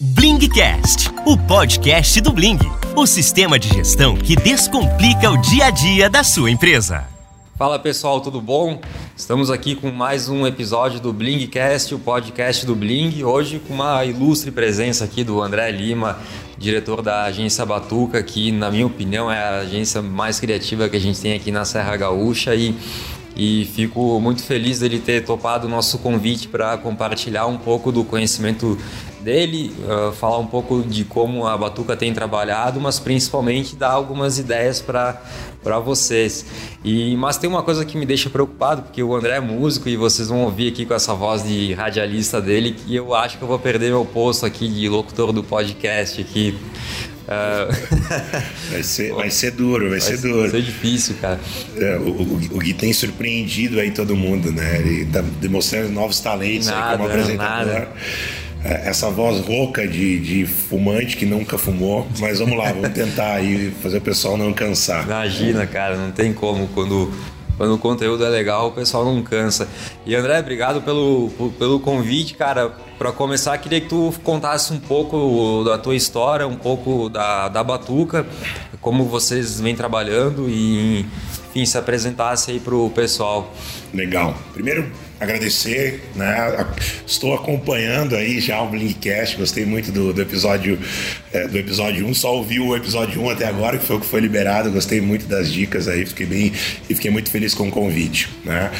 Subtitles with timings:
[0.00, 2.60] Blingcast, o podcast do Bling,
[2.94, 7.04] o sistema de gestão que descomplica o dia a dia da sua empresa.
[7.56, 8.80] Fala pessoal, tudo bom?
[9.16, 13.24] Estamos aqui com mais um episódio do Blingcast, o podcast do Bling.
[13.24, 16.20] Hoje com uma ilustre presença aqui do André Lima,
[16.56, 21.00] diretor da agência Batuca, que na minha opinião é a agência mais criativa que a
[21.00, 22.72] gente tem aqui na Serra Gaúcha e
[23.38, 28.02] e fico muito feliz dele ter topado o nosso convite para compartilhar um pouco do
[28.02, 28.76] conhecimento
[29.28, 34.38] dele, uh, falar um pouco de como a Batuca tem trabalhado, mas principalmente dar algumas
[34.38, 35.20] ideias para
[35.84, 36.46] vocês.
[36.82, 39.98] E, mas tem uma coisa que me deixa preocupado, porque o André é músico e
[39.98, 43.48] vocês vão ouvir aqui com essa voz de radialista dele que eu acho que eu
[43.48, 46.56] vou perder meu posto aqui de locutor do podcast aqui.
[47.28, 48.70] Uh...
[48.72, 50.40] vai, ser, vai ser duro, vai, vai ser duro.
[50.40, 51.38] Vai ser difícil, cara.
[51.76, 54.78] É, o, o, o, Gui tem surpreendido aí todo mundo, né?
[54.80, 57.74] Ele tá demonstrando novos talentos nada, aí como apresentador.
[57.74, 57.88] Nada.
[58.64, 63.34] É, essa voz rouca de, de fumante que nunca fumou, mas vamos lá, vamos tentar
[63.34, 65.04] aí fazer o pessoal não cansar.
[65.04, 67.12] Imagina, cara, não tem como quando
[67.58, 69.68] quando o conteúdo é legal, o pessoal não cansa.
[70.06, 71.28] E André, obrigado pelo,
[71.58, 72.72] pelo convite, cara.
[72.96, 77.64] Para começar, queria que tu contasse um pouco da tua história, um pouco da, da
[77.64, 78.24] Batuca,
[78.80, 81.04] como vocês vêm trabalhando e,
[81.50, 83.52] enfim, se apresentasse aí pro pessoal.
[83.92, 84.36] Legal.
[84.54, 84.88] Primeiro,
[85.20, 86.66] agradecer, né?
[87.06, 90.78] Estou acompanhando aí já o Blinkcast, gostei muito do, do episódio
[91.32, 94.06] é, do episódio 1, só ouvi o episódio 1 até agora, que foi o que
[94.06, 96.52] foi liberado, gostei muito das dicas aí, fiquei bem
[96.88, 98.70] e fiquei muito feliz com o convite, né?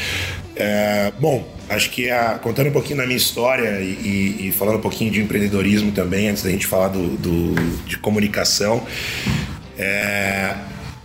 [0.55, 4.77] É, bom, acho que a, contando um pouquinho da minha história e, e, e, falando
[4.77, 8.85] um pouquinho de empreendedorismo também, antes da gente falar do, do de comunicação,
[9.77, 10.53] é,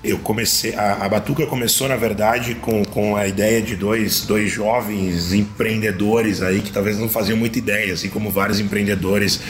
[0.04, 4.50] eu comecei a, a, Batuca começou na verdade com, com a ideia de dois, dois
[4.50, 9.40] jovens empreendedores aí que talvez não faziam muita ideia, assim como vários empreendedores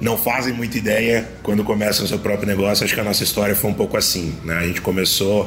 [0.00, 2.84] não fazem muita ideia quando começam o seu próprio negócio.
[2.84, 4.56] Acho que a nossa história foi um pouco assim, né?
[4.56, 5.46] A gente começou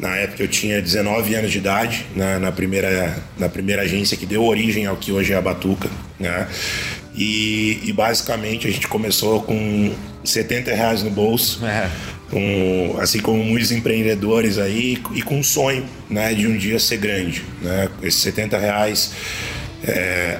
[0.00, 4.26] na época eu tinha 19 anos de idade na, na primeira na primeira agência que
[4.26, 5.88] deu origem ao que hoje é a Batuca,
[6.18, 6.48] né?
[7.14, 9.94] E, e basicamente a gente começou com
[10.24, 11.64] 70 reais no bolso.
[11.64, 11.88] É
[12.30, 16.98] com, assim como muitos empreendedores aí, e com um sonho né, de um dia ser
[16.98, 17.42] grande.
[17.62, 17.88] Né?
[18.02, 19.12] Esses 70 reais
[19.84, 20.38] é,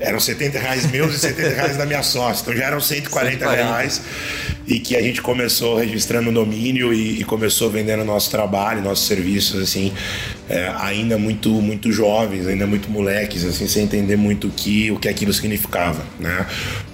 [0.00, 3.64] eram 70 reais meus e 70 reais da minha sócia, então já eram 140, 140.
[3.64, 4.02] reais
[4.66, 9.06] e que a gente começou registrando o domínio e, e, começou vendendo nosso trabalho, nossos
[9.06, 9.92] serviços, assim,
[10.48, 14.98] é, ainda muito muito jovens, ainda muito moleques, assim, sem entender muito o que, o
[14.98, 16.46] que aquilo significava, né?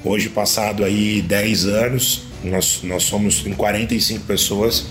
[0.02, 4.86] Hoje, passado aí 10 anos, nós, nós somos em 45 pessoas.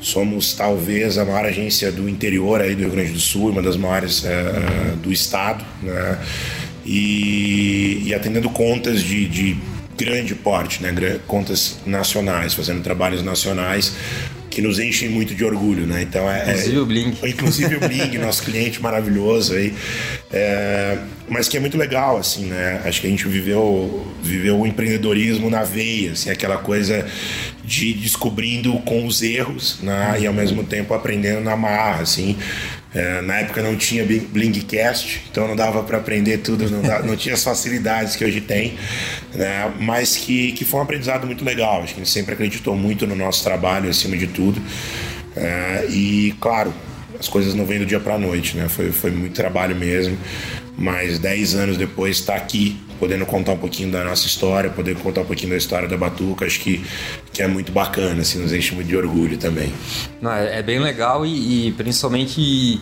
[0.00, 3.76] Somos talvez a maior agência do interior aí do Rio Grande do Sul, uma das
[3.76, 6.18] maiores é, do estado, né?
[6.86, 9.58] E, e atendendo contas de, de
[9.98, 11.20] grande porte, né?
[11.26, 13.94] contas nacionais, fazendo trabalhos nacionais
[14.50, 16.02] que nos enchem muito de orgulho, né?
[16.02, 19.72] Então é, é inclusive o Bling, inclusive o Bling, nosso cliente maravilhoso aí,
[20.32, 22.82] é, mas que é muito legal assim, né?
[22.84, 27.06] Acho que a gente viveu viveu o empreendedorismo na veia, assim, aquela coisa
[27.70, 30.16] de descobrindo com os erros, né?
[30.18, 32.36] E ao mesmo tempo aprendendo na marra, assim.
[32.92, 37.14] É, na época não tinha Blingcast, então não dava para aprender tudo, não, dava, não,
[37.14, 38.74] tinha as facilidades que hoje tem,
[39.32, 39.72] né?
[39.78, 41.84] mas que, que foi um aprendizado muito legal.
[41.84, 44.60] Acho que gente sempre acreditou muito no nosso trabalho acima de tudo.
[45.36, 46.74] É, e, claro,
[47.20, 48.68] as coisas não vêm do dia para a noite, né?
[48.68, 50.18] foi, foi muito trabalho mesmo,
[50.76, 55.22] mas 10 anos depois está aqui podendo contar um pouquinho da nossa história, poder contar
[55.22, 56.84] um pouquinho da história da Batuca, acho que,
[57.32, 59.72] que é muito bacana, assim, nos enche muito de orgulho também.
[60.20, 62.78] Não, é, é bem legal e, e principalmente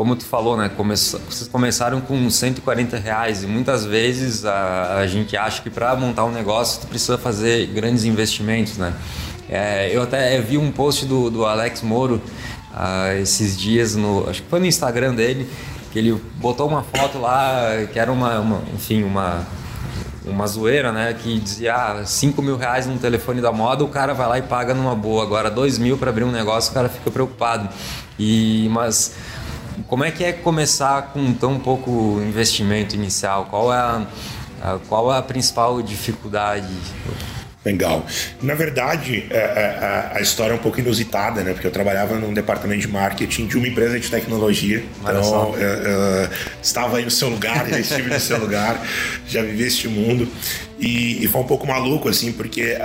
[0.00, 0.70] como tu falou, né?
[0.74, 0.96] Come...
[0.96, 6.24] Vocês começaram com 140 reais e muitas vezes a, a gente acha que para montar
[6.24, 8.94] um negócio tu precisa fazer grandes investimentos, né?
[9.46, 12.22] É, eu até vi um post do, do Alex Moro
[12.72, 15.46] uh, esses dias, no, acho que foi no Instagram dele,
[15.92, 19.46] que ele botou uma foto lá que era uma, uma enfim, uma
[20.24, 21.14] uma zoeira, né?
[21.14, 24.42] Que dizia ah, 5 mil reais num telefone da moda, o cara vai lá e
[24.42, 25.22] paga numa boa.
[25.22, 27.68] Agora 2 mil para abrir um negócio, o cara fica preocupado.
[28.18, 29.14] E mas
[29.88, 33.46] como é que é começar com tão pouco investimento inicial?
[33.46, 34.06] Qual é a,
[34.62, 36.68] a qual é a principal dificuldade?
[37.62, 38.06] Legal.
[38.40, 41.52] Na verdade, a, é, a, é, é, a, história é um pouco inusitada, né?
[41.52, 44.82] Porque eu trabalhava num departamento de marketing de uma empresa de tecnologia.
[45.02, 46.28] então, eu, eu,
[46.62, 48.82] estava aí no seu lugar, já estive no seu lugar,
[49.28, 50.26] já vivi este mundo.
[50.78, 52.78] E, e, foi um pouco maluco, assim, porque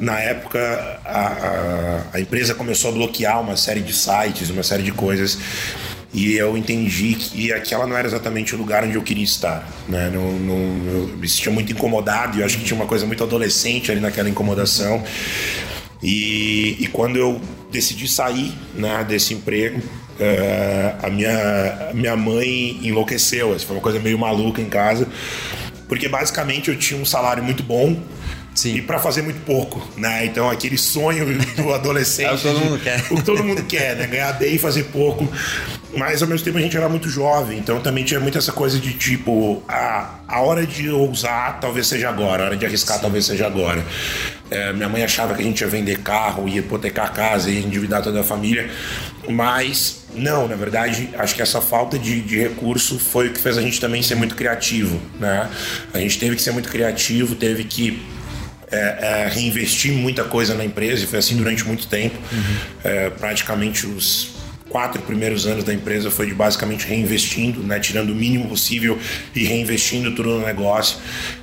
[0.00, 5.38] na época a, empresa começou a bloquear uma série de sites, uma série de coisas
[6.14, 10.10] e eu entendi que aquela não era exatamente o lugar onde eu queria estar, né?
[10.12, 13.22] Não, não, eu me sentia muito incomodado e eu acho que tinha uma coisa muito
[13.22, 15.02] adolescente ali naquela incomodação.
[16.02, 23.58] E, e quando eu decidi sair né, desse emprego, uh, a, minha, minha mãe enlouqueceu.
[23.58, 25.06] Foi uma coisa meio maluca em casa,
[25.88, 28.00] porque basicamente eu tinha um salário muito bom
[28.56, 28.76] Sim.
[28.76, 30.24] e para fazer muito pouco, né?
[30.24, 33.62] Então aquele sonho do adolescente, é o que todo mundo quer, o que todo mundo
[33.64, 34.06] quer, né?
[34.06, 35.30] Ganhar bem e fazer pouco.
[35.94, 38.78] Mas ao mesmo tempo a gente era muito jovem, então também tinha muito essa coisa
[38.78, 43.02] de tipo, a, a hora de ousar talvez seja agora, a hora de arriscar Sim.
[43.02, 43.84] talvez seja agora.
[44.50, 47.60] É, minha mãe achava que a gente ia vender carro, ia hipotecar a casa, ia
[47.60, 48.70] endividar toda a família,
[49.28, 53.58] mas não, na verdade, acho que essa falta de, de, recurso foi o que fez
[53.58, 55.50] a gente também ser muito criativo, né?
[55.92, 58.02] A gente teve que ser muito criativo, teve que
[58.70, 62.16] é, é, reinvestir muita coisa na empresa e foi assim durante muito tempo.
[62.32, 62.56] Uhum.
[62.84, 64.36] É, praticamente os
[64.68, 68.98] quatro primeiros anos da empresa foi de basicamente reinvestindo, né, tirando o mínimo possível
[69.34, 70.98] e reinvestindo tudo no negócio.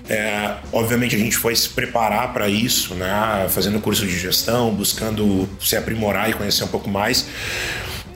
[0.10, 5.50] É, obviamente a gente foi se preparar para isso, né, fazendo curso de gestão, buscando
[5.60, 7.26] se aprimorar e conhecer um pouco mais.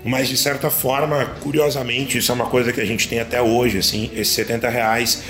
[0.03, 3.79] Mas de certa forma, curiosamente, isso é uma coisa que a gente tem até hoje,
[3.79, 5.23] assim, esses 70 reais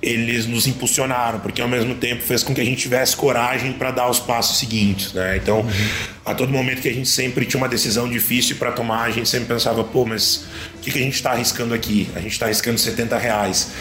[0.00, 3.90] eles nos impulsionaram, porque ao mesmo tempo fez com que a gente tivesse coragem para
[3.90, 5.36] dar os passos seguintes, né?
[5.36, 5.66] Então,
[6.24, 9.28] a todo momento que a gente sempre tinha uma decisão difícil para tomar, a gente
[9.28, 10.44] sempre pensava, pô, mas
[10.76, 12.08] o que, que a gente está arriscando aqui?
[12.14, 13.72] A gente está arriscando 70 reais,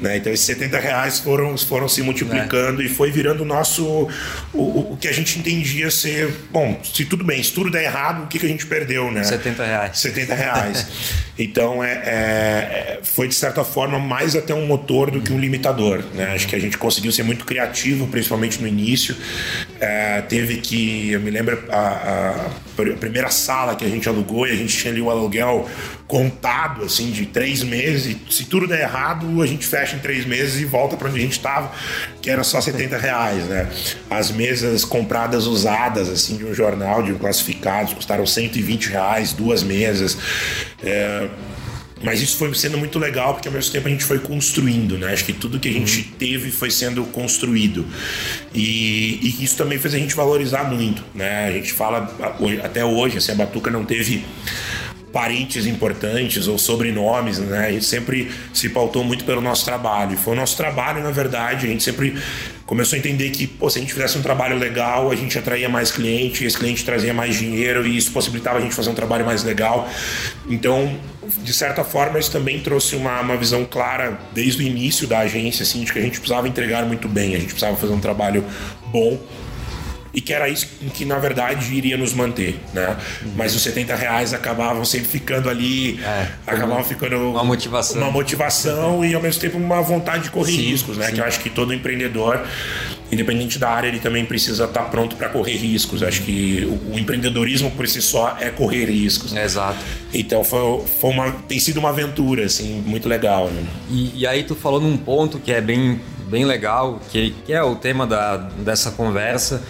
[0.00, 0.18] né?
[0.18, 2.84] Então, esses 70 reais foram, foram se multiplicando é.
[2.84, 4.08] e foi virando o nosso,
[4.52, 8.24] o, o que a gente entendia ser, bom, se tudo bem, se tudo der errado,
[8.24, 9.24] o que, que a gente perdeu, né?
[9.24, 9.98] 70 reais.
[9.98, 10.86] 70 reais.
[11.36, 16.04] então, é, é, foi de certa forma mais até um motor do que um limitador
[16.14, 16.34] né?
[16.34, 19.16] Acho que a gente conseguiu ser muito criativo, principalmente no início.
[19.80, 24.50] É, teve que, eu me lembro, a, a, primeira sala que a gente alugou e
[24.50, 25.68] a gente tinha ali o aluguel
[26.06, 28.16] contado, assim, de três meses.
[28.30, 31.22] Se tudo der errado, a gente fecha em três meses e volta para onde a
[31.22, 31.72] gente estava,
[32.20, 33.68] que era só 70 reais, né?
[34.10, 39.62] As mesas compradas usadas, assim, de um jornal, de um classificados, custaram 120 reais, duas
[39.62, 40.18] mesas.
[40.82, 41.28] É,
[42.04, 45.12] mas isso foi sendo muito legal porque ao mesmo tempo a gente foi construindo, né?
[45.12, 46.18] Acho que tudo que a gente uhum.
[46.18, 47.86] teve foi sendo construído.
[48.54, 51.46] E, e, isso também fez a gente valorizar muito, né?
[51.46, 52.14] A gente fala
[52.62, 54.22] até hoje, assim, a Batuca não teve
[55.14, 57.68] parentes importantes ou sobrenomes, né?
[57.68, 60.18] A gente sempre se pautou muito pelo nosso trabalho.
[60.18, 62.16] Foi o nosso trabalho, na verdade, a gente sempre
[62.66, 65.68] começou a entender que, pô, se a gente fizesse um trabalho legal, a gente atraía
[65.68, 69.24] mais cliente, esse cliente trazia mais dinheiro e isso possibilitava a gente fazer um trabalho
[69.24, 69.88] mais legal.
[70.48, 70.98] Então,
[71.44, 75.62] de certa forma, isso também trouxe uma, uma visão clara desde o início da agência,
[75.62, 78.44] assim, de que a gente precisava entregar muito bem, a gente precisava fazer um trabalho
[78.90, 79.16] bom
[80.14, 82.96] e que era isso que na verdade iria nos manter, né?
[83.22, 83.32] Uhum.
[83.36, 89.04] Mas os 70 reais acabavam sempre ficando ali, é, acabavam ficando uma motivação, uma motivação
[89.04, 91.06] e ao mesmo tempo uma vontade de correr sim, riscos, né?
[91.06, 91.14] Sim.
[91.14, 92.40] Que eu acho que todo empreendedor,
[93.10, 96.02] independente da área, ele também precisa estar pronto para correr riscos.
[96.02, 99.34] Acho que o, empreendedorismo por si só é correr riscos.
[99.34, 99.78] exato.
[100.12, 103.48] Então foi, foi uma, tem sido uma aventura assim muito legal.
[103.48, 103.64] Né?
[103.90, 107.62] E, e aí tu falou num ponto que é bem bem legal, que, que é
[107.62, 109.62] o tema da, dessa conversa,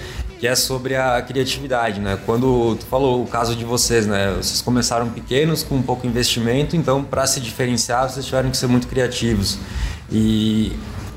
[0.44, 2.18] que é sobre a criatividade, né?
[2.26, 4.30] Quando tu falou o caso de vocês, né?
[4.36, 8.86] Vocês começaram pequenos com pouco investimento, então para se diferenciar vocês tiveram que ser muito
[8.86, 9.58] criativos.
[10.12, 10.72] E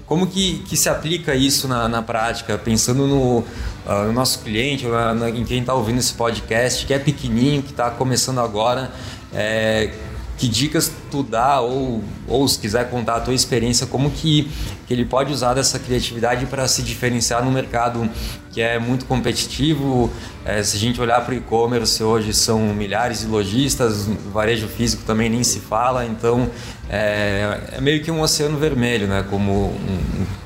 [0.05, 4.87] como que, que se aplica isso na, na prática, pensando no, uh, no nosso cliente,
[4.87, 8.91] na, na, em quem está ouvindo esse podcast, que é pequenininho, que está começando agora,
[9.33, 9.91] é,
[10.37, 14.49] que dicas tu dá ou, ou se quiser contar a tua experiência, como que,
[14.87, 18.07] que ele pode usar dessa criatividade para se diferenciar no mercado
[18.51, 20.11] que é muito competitivo.
[20.45, 25.03] É, se a gente olhar para o e-commerce hoje são milhares de lojistas, varejo físico
[25.05, 26.49] também nem se fala, então
[26.89, 29.25] é, é meio que um oceano vermelho, né?
[29.29, 29.73] como,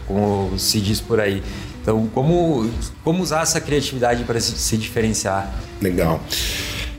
[0.08, 1.44] como se diz por aí.
[1.82, 2.70] Então, como,
[3.04, 5.52] como usar essa criatividade para se, se diferenciar?
[5.82, 6.22] Legal.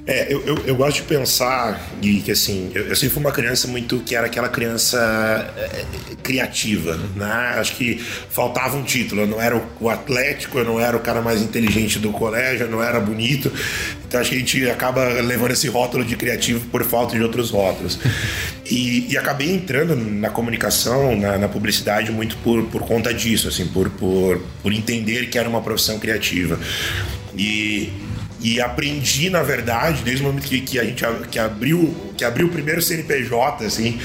[0.04, 3.30] É, eu, eu, eu, gosto de pensar, Gui, que assim, eu, eu, sempre fui uma
[3.30, 4.98] criança muito que era aquela criança
[5.56, 5.84] é,
[6.20, 7.54] criativa, né?
[7.56, 9.20] Acho que faltava um título.
[9.20, 12.66] Eu não era o, o, atlético, eu não era o cara mais inteligente do colégio,
[12.66, 13.52] eu não era bonito.
[14.04, 17.50] Então acho que a gente acaba levando esse rótulo de criativo por falta de outros
[17.50, 17.96] rótulos.
[18.68, 23.68] E, e acabei entrando na comunicação, na, na, publicidade, muito por, por conta disso, assim,
[23.68, 26.58] por, por, por entender que era uma profissão criativa.
[27.36, 27.92] E
[28.42, 32.46] e aprendi, na verdade, desde o momento que, que a gente que abriu, que abriu
[32.46, 34.00] o primeiro CNPJ, assim,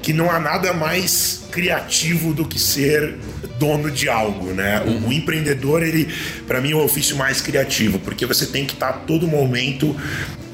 [0.00, 3.16] que não há nada mais criativo do que ser
[3.58, 4.82] dono de algo, né?
[4.86, 6.08] O, o empreendedor, ele,
[6.46, 9.96] para mim, é o ofício mais criativo, porque você tem que estar tá todo momento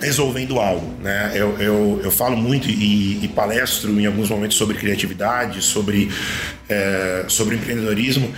[0.00, 0.94] resolvendo algo.
[1.02, 1.32] Né?
[1.34, 6.10] Eu, eu, eu falo muito e, e palestro em alguns momentos sobre criatividade, sobre,
[6.68, 8.32] é, sobre empreendedorismo.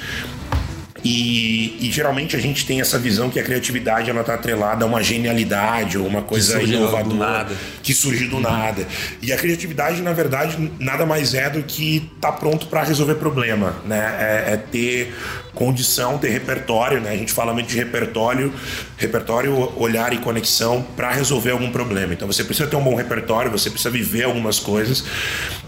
[1.04, 4.88] E, e, geralmente a gente tem essa visão que a criatividade ela está atrelada a
[4.88, 7.48] uma genialidade ou uma coisa inovadora
[7.82, 8.86] que surge do nada.
[9.22, 13.14] E a criatividade, na verdade, nada mais é do que estar tá pronto para resolver
[13.14, 14.16] problema, né?
[14.20, 15.14] É, é, ter
[15.54, 17.10] condição, ter repertório, né?
[17.10, 18.52] A gente fala muito de repertório,
[18.96, 22.12] repertório, olhar e conexão para resolver algum problema.
[22.12, 25.04] Então você precisa ter um bom repertório, você precisa viver algumas coisas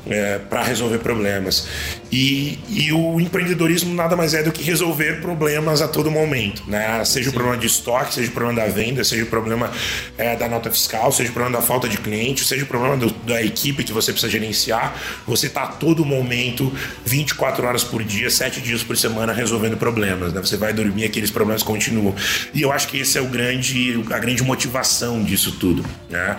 [0.07, 1.67] é, para resolver problemas.
[2.11, 7.05] E, e o empreendedorismo nada mais é do que resolver problemas a todo momento, né?
[7.05, 7.31] Seja Sim.
[7.31, 9.71] o problema de estoque, seja o problema da venda, seja o problema
[10.19, 13.11] é, da nota fiscal, seja o problema da falta de cliente, seja o problema do,
[13.27, 14.95] da equipe que você precisa gerenciar.
[15.27, 16.73] Você está a todo momento,
[17.05, 20.33] 24 horas por dia, 7 dias por semana, resolvendo problemas.
[20.33, 20.41] Né?
[20.41, 22.15] Você vai dormir, aqueles problemas continuam.
[22.53, 25.85] E eu acho que esse é o grande, a grande motivação disso tudo.
[26.09, 26.37] Né?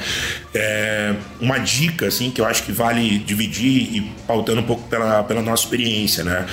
[0.53, 5.23] É, uma dica assim que eu acho que vale dividir e pautando um pouco pela,
[5.23, 6.23] pela nossa experiência.
[6.23, 6.45] Né?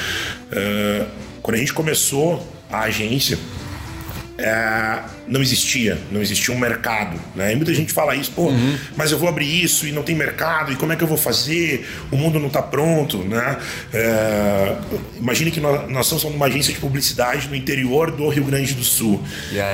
[0.53, 1.07] É,
[1.43, 3.39] quando a gente começou a agência,
[4.39, 7.19] é, não existia, não existia um mercado.
[7.35, 7.53] Né?
[7.53, 8.77] E muita gente fala isso, pô, uhum.
[8.97, 11.17] mas eu vou abrir isso e não tem mercado, e como é que eu vou
[11.17, 11.89] fazer?
[12.11, 13.19] O mundo não está pronto.
[13.19, 13.57] Né?
[13.93, 14.77] É,
[15.17, 18.85] imagine que nós, nós somos uma agência de publicidade no interior do Rio Grande do
[18.85, 19.23] Sul.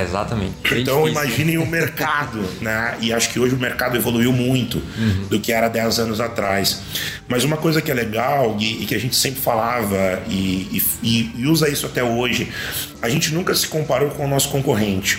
[0.03, 0.55] Exatamente.
[0.77, 2.97] então imagine o mercado, né?
[3.01, 5.27] E acho que hoje o mercado evoluiu muito uhum.
[5.31, 6.83] do que era 10 anos atrás.
[7.27, 11.33] Mas uma coisa que é legal e, e que a gente sempre falava e, e,
[11.37, 12.49] e usa isso até hoje,
[13.01, 15.19] a gente nunca se comparou com o nosso concorrente.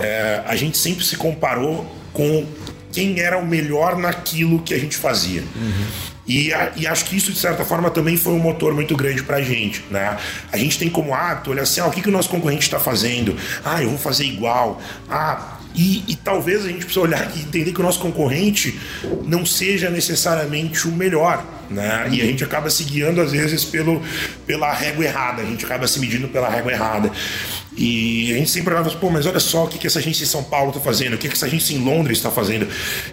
[0.00, 2.46] É, a gente sempre se comparou com
[2.92, 5.42] quem era o melhor naquilo que a gente fazia.
[5.42, 5.86] Uhum.
[6.26, 9.36] E, e, acho que isso, de certa forma, também foi um motor muito grande para
[9.36, 9.82] a gente.
[9.90, 10.16] Né?
[10.52, 12.78] A gente tem como hábito olhar assim: ah, o que, que o nosso concorrente está
[12.78, 13.34] fazendo?
[13.64, 14.80] Ah, eu vou fazer igual.
[15.08, 18.78] Ah, e, e, talvez a gente precise olhar e entender que o nosso concorrente
[19.24, 21.44] não seja necessariamente o melhor.
[21.70, 22.08] Né?
[22.10, 24.02] E a gente acaba se guiando, às vezes, pelo,
[24.46, 27.10] pela régua errada, a gente acaba se medindo pela régua errada.
[27.78, 30.26] E a gente sempre olhava, pô, mas olha só o que, que essa agência em
[30.26, 32.66] São Paulo está fazendo, o que, que essa agência em Londres está fazendo.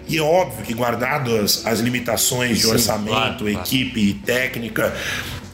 [0.08, 4.26] E é óbvio que, guardado as, as limitações de Sim, orçamento, claro, equipe, claro.
[4.26, 4.94] técnica,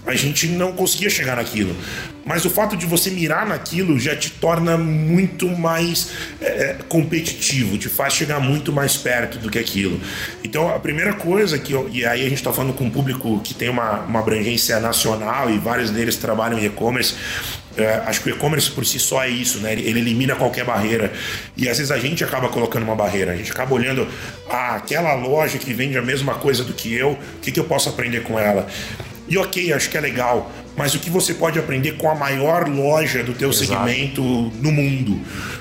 [0.07, 1.77] a gente não conseguia chegar naquilo.
[2.25, 6.09] Mas o fato de você mirar naquilo já te torna muito mais
[6.41, 10.01] é, é, competitivo, te faz chegar muito mais perto do que aquilo.
[10.43, 13.41] Então, a primeira coisa que eu, e aí a gente está falando com um público
[13.41, 17.15] que tem uma, uma abrangência nacional e vários deles trabalham em e-commerce.
[17.77, 19.73] É, acho que o e-commerce por si só é isso, né?
[19.73, 21.13] Ele, ele, elimina qualquer barreira.
[21.57, 23.33] E às vezes a gente acaba colocando uma barreira.
[23.33, 24.07] A gente acaba olhando
[24.51, 27.65] ah, aquela loja que vende a mesma coisa do que eu, o que, que eu
[27.65, 28.67] posso aprender com ela?
[29.29, 32.69] E ok, acho que é legal, mas o que você pode aprender com a maior
[32.69, 33.67] loja do teu Exato.
[33.67, 35.21] segmento no mundo?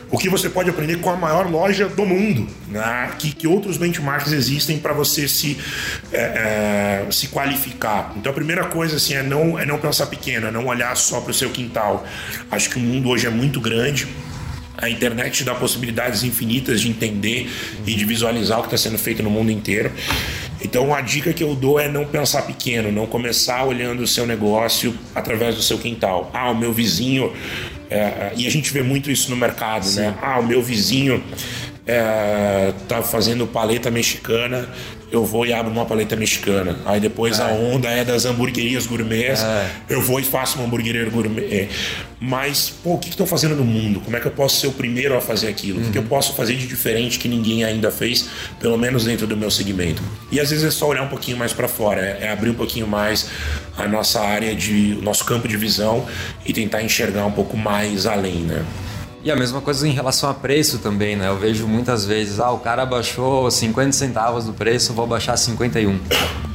[0.09, 2.47] O que você pode aprender com a maior loja do mundo?
[2.67, 3.11] Né?
[3.17, 5.57] Que, que outros benchmarks existem para você se,
[6.11, 8.13] é, é, se qualificar?
[8.17, 11.21] Então a primeira coisa assim, é, não, é não pensar pequeno, é não olhar só
[11.21, 12.05] para o seu quintal.
[12.49, 14.07] Acho que o mundo hoje é muito grande.
[14.77, 17.49] A internet dá possibilidades infinitas de entender
[17.85, 19.91] e de visualizar o que está sendo feito no mundo inteiro.
[20.63, 24.25] Então, a dica que eu dou é não pensar pequeno, não começar olhando o seu
[24.25, 26.29] negócio através do seu quintal.
[26.33, 27.33] Ah, o meu vizinho.
[27.89, 29.89] É, e a gente vê muito isso no mercado, né?
[29.89, 29.99] Sim.
[30.01, 30.17] né?
[30.21, 31.21] Ah, o meu vizinho
[31.85, 34.69] é, tá fazendo paleta mexicana
[35.11, 36.77] eu vou e abro uma paleta mexicana.
[36.85, 37.43] Aí depois é.
[37.43, 39.69] a onda é das hamburguerias gourmets, é.
[39.89, 41.69] eu vou e faço uma hamburgueria gourmet.
[42.19, 43.99] Mas, pô, o que estão fazendo no mundo?
[43.99, 45.81] Como é que eu posso ser o primeiro a fazer aquilo?
[45.81, 45.89] Uhum.
[45.89, 46.07] O que eu uhum.
[46.07, 50.01] posso fazer de diferente que ninguém ainda fez, pelo menos dentro do meu segmento?
[50.31, 52.55] E às vezes é só olhar um pouquinho mais para fora, é, é, abrir um
[52.55, 53.27] pouquinho mais
[53.75, 56.05] a nossa área de, o nosso campo de visão
[56.45, 58.63] e tentar enxergar um pouco mais além, né?
[59.23, 61.27] E a mesma coisa em relação a preço também, né?
[61.27, 65.99] Eu vejo muitas vezes, ah, o cara baixou 50 centavos do preço, vou baixar 51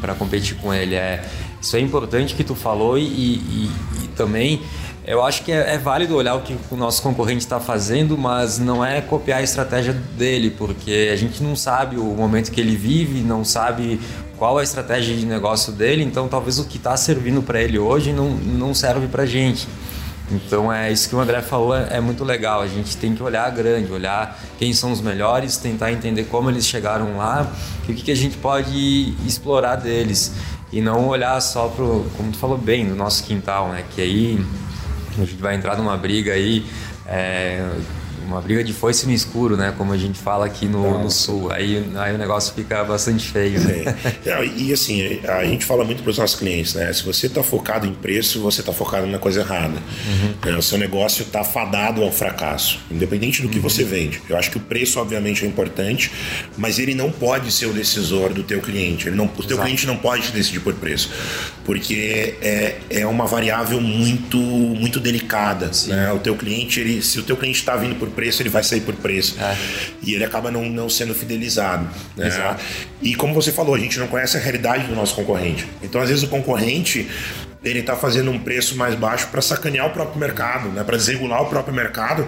[0.01, 0.97] para competir com ele.
[0.97, 1.25] É,
[1.61, 3.71] isso é importante que tu falou e, e,
[4.03, 4.63] e também
[5.07, 8.59] eu acho que é, é, válido olhar o que o nosso concorrente está fazendo, mas
[8.59, 12.75] não é copiar a estratégia dele, porque a gente não sabe o momento que ele
[12.75, 14.01] vive, não sabe
[14.37, 18.13] qual a estratégia de negócio dele, então talvez o que está servindo para ele hoje
[18.13, 19.69] não, não serve para gente.
[20.31, 22.61] Então é isso que o André falou, é, é, muito legal.
[22.61, 26.67] A gente tem que olhar grande, olhar quem são os melhores, tentar entender como eles
[26.67, 27.51] chegaram lá
[27.89, 30.33] e o que, que a gente pode explorar deles.
[30.73, 33.85] E não olhar só pro, como tu falou bem, no nosso quintal, né?
[33.95, 34.47] Que aí
[35.17, 36.67] a gente vai entrar numa briga aí.
[37.07, 37.65] É,
[38.27, 39.73] uma briga de foice no escuro, né?
[39.77, 41.51] Como a gente fala aqui no, no sul.
[41.53, 43.61] Aí, aí o negócio fica bastante feio.
[43.61, 43.97] Né?
[44.27, 44.45] É.
[44.57, 46.93] e assim, a gente fala muito para os nossos clientes, né?
[46.93, 49.77] Se você está focado em preço, você está focado na coisa errada.
[49.77, 50.53] Uhum.
[50.53, 53.63] É, o seu negócio está fadado ao fracasso, independente do que uhum.
[53.63, 54.21] você vende.
[54.29, 56.11] Eu acho que o preço, obviamente, é importante,
[56.57, 59.09] mas ele não pode ser o decisor do teu cliente.
[59.09, 61.11] Ele não, o teu cliente não pode decidir por preço,
[61.65, 65.71] porque é, é uma variável muito, muito delicada.
[65.87, 66.13] Né?
[66.13, 68.81] O teu cliente, ele, se o teu cliente está vindo por preço, ele vai sair
[68.81, 69.37] por preço.
[69.41, 69.57] É.
[70.03, 71.89] E ele acaba não, não sendo fidelizado.
[72.17, 72.57] Né?
[73.03, 75.69] E como você falou, a gente não conhece a realidade do nosso concorrente.
[75.83, 77.09] Então, às vezes, o concorrente
[77.65, 80.85] ele está fazendo um preço mais baixo para sacanear o próprio mercado, né?
[80.85, 82.27] para desregular o próprio mercado.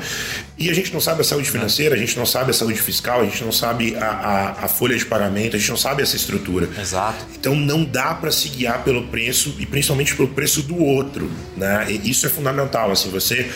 [0.57, 3.21] E a gente não sabe a saúde financeira, a gente não sabe a saúde fiscal,
[3.21, 6.17] a gente não sabe a, a, a folha de pagamento, a gente não sabe essa
[6.17, 6.69] estrutura.
[6.81, 7.25] Exato.
[7.39, 11.31] Então não dá para se guiar pelo preço e principalmente pelo preço do outro.
[11.57, 11.87] Né?
[11.91, 12.91] E isso é fundamental.
[12.91, 13.49] Assim, você,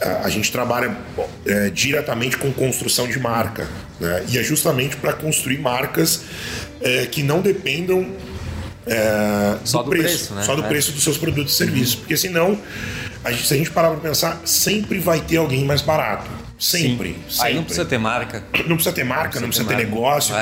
[0.00, 0.96] a, a gente trabalha
[1.46, 3.68] é, diretamente com construção de marca.
[4.00, 4.24] Né?
[4.30, 6.22] E é justamente para construir marcas
[6.80, 8.12] é, que não dependam
[8.88, 10.42] é, só do, do preço, preço né?
[10.42, 10.68] só do é.
[10.68, 11.94] preço dos seus produtos e serviços.
[11.94, 12.00] Uhum.
[12.00, 12.58] Porque senão,
[13.24, 16.47] a gente, se a gente parar para pensar, sempre vai ter alguém mais barato.
[16.58, 17.46] Sempre, sempre.
[17.46, 18.42] Aí não precisa ter marca.
[18.66, 20.34] Não precisa ter marca, não precisa, não precisa ter, ter negócio.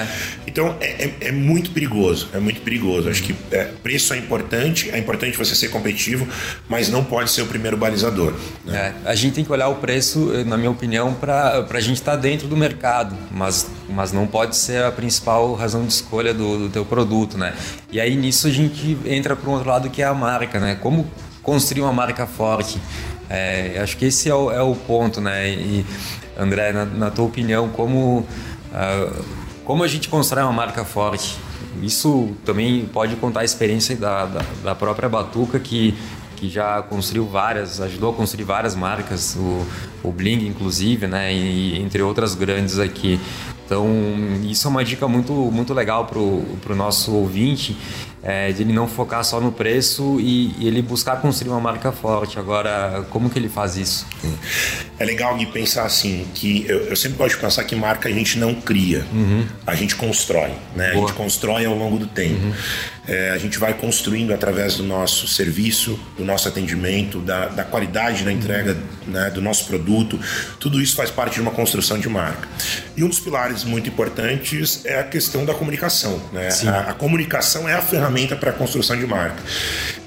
[0.47, 2.31] Então é, é, é, muito perigoso.
[2.33, 3.11] É muito perigoso.
[3.11, 6.27] Acho que é, preço é importante, é importante você ser competitivo,
[6.69, 8.33] mas não pode ser o primeiro balizador.
[8.65, 8.95] Né?
[9.05, 11.97] É, a gente tem que olhar o preço, eh, na minha opinião, para a gente
[11.97, 16.33] estar tá dentro do mercado, mas, mas não pode ser a principal razão de escolha
[16.33, 17.37] do, do teu produto.
[17.37, 17.55] Né?
[17.93, 20.59] E aí nisso a gente entra para um outro lado que é a marca.
[20.59, 20.77] Né?
[20.77, 21.07] Como
[21.43, 22.81] construir uma marca forte?
[23.29, 25.51] É, acho que esse é o, é o, ponto, né?
[25.51, 25.85] E,
[26.39, 29.25] André, na, na tua opinião, como, uh,
[29.65, 31.37] como a gente constrói uma marca forte?
[31.83, 35.95] Isso também pode contar a experiência da, da, da, própria Batuca, que,
[36.37, 39.67] que já construiu várias, ajudou a construir várias marcas, o,
[40.03, 41.35] o Bling, inclusive, né?
[41.35, 43.21] E, entre outras grandes aqui.
[43.67, 43.89] Então,
[44.45, 47.77] isso é uma dica muito, muito legal para o nosso ouvinte,
[48.29, 51.93] é, de ele não focar só no preço e, e, ele buscar construir uma marca
[51.93, 52.41] forte.
[52.41, 54.05] Agora, como que ele faz isso?
[54.99, 58.13] É legal de pensar assim, que eu, eu, sempre gosto de pensar que marca a
[58.13, 59.47] gente não cria, uhum.
[59.67, 60.93] a gente constrói, né?
[60.93, 62.43] A gente constrói ao longo do tempo.
[62.43, 62.55] Uhum.
[63.07, 68.25] É, a gente vai construindo através do nosso serviço, do nosso atendimento, da, da qualidade
[68.25, 69.13] da entrega uhum.
[69.13, 70.19] né, do nosso produto.
[70.59, 72.49] Tudo isso faz parte de uma construção de marca.
[72.97, 76.21] E um dos pilares muito importantes é a questão da comunicação.
[76.33, 76.49] Né?
[76.67, 79.43] A, a comunicação é a ferramenta para a construção de marca.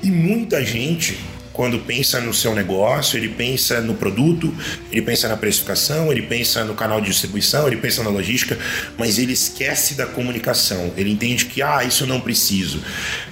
[0.01, 1.19] E muita gente
[1.53, 4.53] quando pensa no seu negócio, ele pensa no produto,
[4.91, 8.57] ele pensa na precificação, ele pensa no canal de distribuição, ele pensa na logística,
[8.97, 10.93] mas ele esquece da comunicação.
[10.95, 12.81] Ele entende que, ah, isso eu não preciso.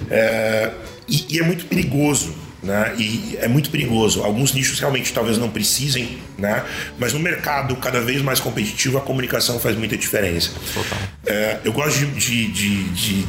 [0.09, 0.71] É,
[1.07, 2.93] e, e é muito perigoso né?
[2.97, 4.23] E é muito perigoso.
[4.23, 6.63] Alguns nichos realmente talvez não precisem, né?
[6.97, 10.51] Mas no mercado cada vez mais competitivo a comunicação faz muita diferença.
[10.73, 10.97] Total.
[11.25, 13.27] É, eu gosto de, de, de, de,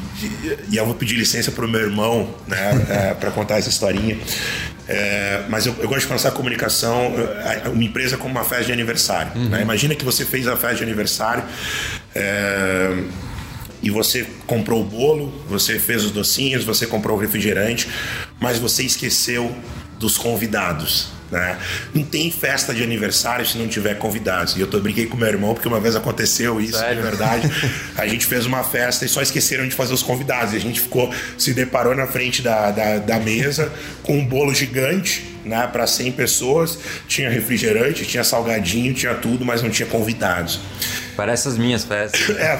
[0.70, 2.86] e eu vou pedir licença para o meu irmão, né?
[2.88, 4.18] É, para contar essa historinha.
[4.88, 7.12] É, mas eu, eu, gosto de pensar a comunicação,
[7.44, 9.32] é, uma empresa como uma festa de aniversário.
[9.36, 9.50] Uhum.
[9.50, 9.60] Né?
[9.60, 11.44] Imagina que você fez a festa de aniversário.
[12.14, 13.04] É,
[13.82, 17.88] e você comprou o bolo, você fez os docinhos, você comprou o refrigerante,
[18.40, 19.54] mas você esqueceu
[19.98, 21.17] dos convidados.
[21.30, 21.58] Né?
[21.94, 24.56] Não tem festa de aniversário se não tiver convidados.
[24.56, 26.96] E eu tô brinquei com meu irmão porque uma vez aconteceu isso, Sério?
[26.96, 27.50] de verdade.
[27.96, 30.54] A gente fez uma festa e só esqueceram de fazer os convidados.
[30.54, 33.70] E a gente ficou, se deparou na frente da, da, da mesa
[34.02, 36.78] com um bolo gigante né, para 100 pessoas.
[37.06, 40.60] Tinha refrigerante, tinha salgadinho, tinha tudo, mas não tinha convidados.
[41.18, 42.20] Parece as minhas festas.
[42.38, 42.58] É,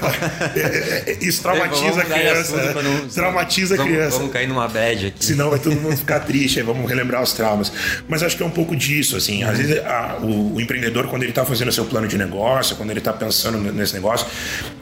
[0.57, 2.83] é, é, é, isso traumatiza a criança.
[2.83, 4.17] Não, traumatiza vamos, a criança.
[4.19, 5.25] Vamos cair numa bad aqui.
[5.25, 7.71] Senão vai todo mundo ficar triste, vamos relembrar os traumas.
[8.09, 9.45] Mas acho que é um pouco disso, assim.
[9.45, 12.75] Às vezes a, o, o, empreendedor, quando ele está fazendo o seu plano de negócio,
[12.75, 14.27] quando ele está pensando nesse negócio,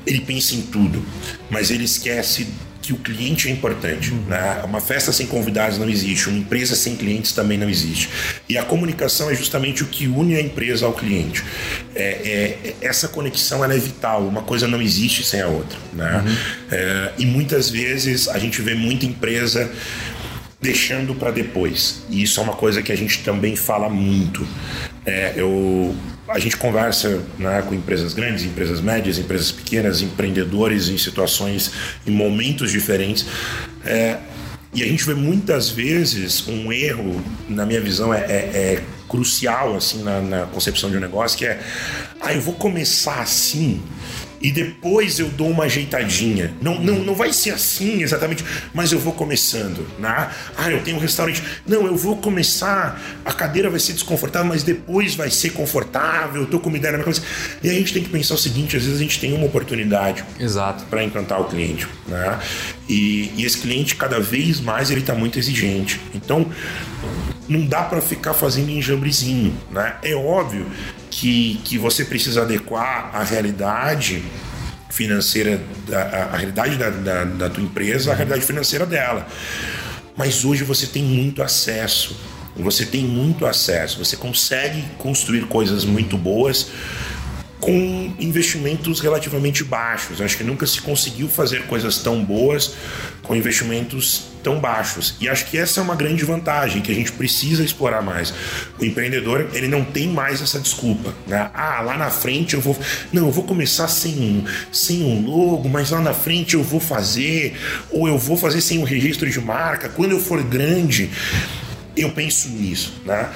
[0.06, 1.04] ele pensa em tudo.
[1.50, 2.48] Mas ele esquece
[2.86, 4.12] que o cliente é importante.
[4.12, 4.26] Uhum.
[4.28, 4.62] Né?
[4.64, 8.08] Uma festa sem convidados não existe, uma empresa sem clientes também não existe.
[8.48, 11.42] E a comunicação é justamente o que une a empresa ao cliente.
[11.94, 15.76] É, é, essa conexão é vital, uma coisa não existe sem a outra.
[15.92, 16.24] Né?
[16.24, 16.36] Uhum.
[16.70, 19.68] É, e muitas vezes a gente vê muita empresa
[20.60, 22.04] deixando para depois.
[22.08, 24.46] E isso é uma coisa que a gente também fala muito.
[25.04, 25.92] É, eu
[26.28, 31.70] a gente conversa né, com empresas grandes, empresas médias, empresas pequenas, empreendedores em situações,
[32.06, 33.26] em momentos diferentes.
[33.84, 34.18] É,
[34.74, 39.76] e a gente vê muitas vezes um erro, na minha visão, é, é, é crucial
[39.76, 41.60] assim na, na, concepção de um negócio, que é,
[42.20, 43.80] ah, eu vou começar assim
[44.46, 46.54] e depois eu dou uma ajeitadinha.
[46.62, 50.30] Não, não, não vai ser assim exatamente, mas eu vou começando, né?
[50.56, 51.42] Ah, eu tenho um restaurante.
[51.66, 56.46] Não, eu vou começar, a cadeira vai ser desconfortável, mas depois vai ser confortável, eu
[56.46, 57.26] tô com uma ideia na minha cabeça.
[57.60, 60.24] E a gente tem que pensar o seguinte, às vezes a gente tem uma oportunidade
[60.38, 60.84] Exato.
[60.84, 62.38] para encantar o cliente, né?
[62.88, 66.00] E, e esse cliente cada vez mais ele está muito exigente.
[66.14, 66.46] Então
[67.48, 69.96] não dá para ficar fazendo enjambrezinho, né?
[70.04, 70.66] É óbvio
[71.16, 74.22] que, que você precisa adequar a realidade
[74.90, 75.58] financeira,
[75.90, 79.26] a, a realidade da, da, da tua empresa, a realidade financeira dela.
[80.14, 82.14] Mas hoje você tem muito acesso.
[82.54, 83.98] Você tem muito acesso.
[83.98, 86.70] Você consegue construir coisas muito boas
[87.60, 90.20] com investimentos relativamente baixos.
[90.20, 92.74] Acho que nunca se conseguiu fazer coisas tão boas
[93.22, 95.16] com investimentos tão baixos.
[95.20, 98.32] E acho que essa é uma grande vantagem que a gente precisa explorar mais.
[98.78, 101.50] O empreendedor, ele não tem mais essa desculpa, né?
[101.52, 102.78] Ah, lá na frente eu vou,
[103.12, 106.78] não, eu vou começar sem um, sem um logo, mas lá na frente eu vou
[106.78, 107.58] fazer,
[107.90, 109.88] ou eu vou fazer sem um registro de marca.
[109.88, 111.10] Quando eu for grande,
[111.96, 113.28] eu penso nisso, né?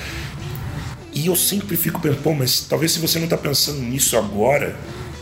[1.12, 4.76] E eu sempre fico pensando, pô, mas talvez se você não está pensando nisso agora,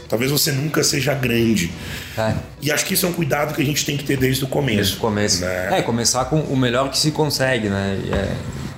[0.08, 1.70] talvez você nunca seja grande.
[2.16, 2.34] É.
[2.62, 4.48] E acho que isso é um cuidado que a gente tem que ter desde o
[4.48, 4.76] começo.
[4.76, 5.42] Desde o começo.
[5.42, 5.78] Né?
[5.78, 8.00] É, começar com o melhor que se consegue, né?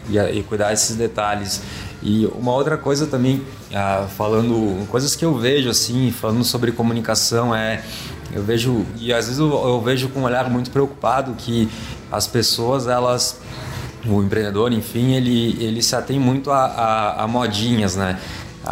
[0.09, 1.63] E, é, e, cuidar desses detalhes.
[2.03, 7.55] E uma outra coisa também, ah, falando, coisas que eu vejo assim, falando sobre comunicação,
[7.55, 7.83] é.
[8.33, 11.69] Eu vejo, e às vezes eu, eu vejo com um olhar muito preocupado que
[12.13, 13.41] as pessoas, elas
[14.07, 18.19] o empreendedor, enfim, ele, ele se atém muito a, a, a modinhas, né?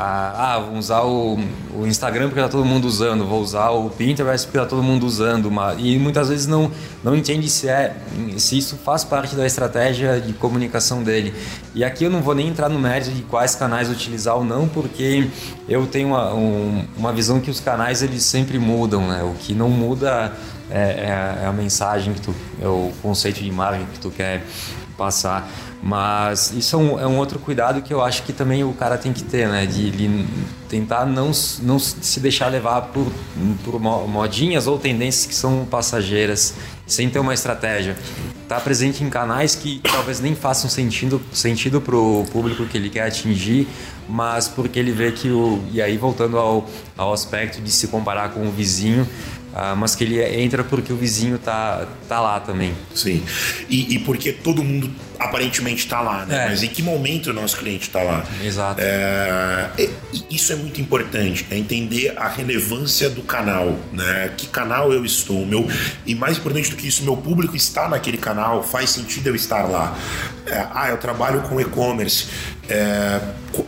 [0.01, 1.37] A, ah, vou usar o,
[1.75, 5.05] o, Instagram porque está todo mundo usando, vou usar o Pinterest porque está todo mundo
[5.05, 6.71] usando, e muitas vezes não,
[7.03, 7.97] não entende se, é,
[8.37, 11.35] se isso faz parte da estratégia de comunicação dele.
[11.75, 14.69] E aqui eu não vou nem entrar no mérito de quais canais utilizar ou não,
[14.69, 15.29] porque
[15.69, 19.25] eu tenho uma, um, uma visão que os canais eles sempre mudam, né?
[19.25, 20.33] O que não muda
[20.71, 22.33] é, é, é a mensagem que tu,
[22.63, 24.45] é o conceito de imagem que tu quer
[24.99, 25.49] passar.
[25.81, 28.99] Mas isso é um, é um, outro cuidado que eu acho que também o cara
[28.99, 29.65] tem que ter, né?
[29.65, 30.27] De, de
[30.69, 31.31] tentar não,
[31.63, 33.07] não se deixar levar por,
[33.65, 37.97] por modinhas ou tendências que são passageiras, sem ter uma estratégia.
[38.49, 42.91] Tá presente em canais que talvez nem façam sentido, sentido para o público que ele
[42.91, 43.69] quer atingir,
[44.09, 45.63] mas porque ele vê que o.
[45.71, 49.07] E aí, voltando ao, ao aspecto de se comparar com o vizinho,
[49.61, 52.73] ah, mas que ele entra porque o vizinho tá, tá lá também.
[52.95, 53.25] Sim.
[53.69, 56.45] E, e porque todo mundo aparentemente está lá, né?
[56.45, 56.49] É.
[56.49, 58.25] Mas em que momento o nosso cliente está lá?
[58.43, 58.81] Exato.
[58.81, 59.69] É,
[60.31, 64.33] isso é muito importante, é entender a relevância do canal, né?
[64.37, 65.69] Que canal eu estou, meu
[66.07, 69.63] e mais importante do que isso, meu público está naquele canal, faz sentido eu estar
[69.65, 69.97] lá.
[70.47, 72.29] É, ah, eu trabalho com e-commerce.
[72.69, 73.21] É,